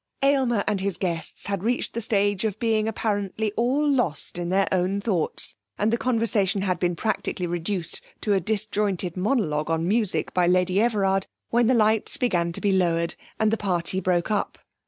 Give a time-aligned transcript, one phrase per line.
[0.23, 4.67] Aylmer and his guests had reached the stage of being apparently all lost in their
[4.71, 10.33] own thoughts, and the conversation had been practically reduced to a disjointed monologue on music
[10.33, 14.57] by Lady Everard, when the lights began to be lowered, and the party broke up.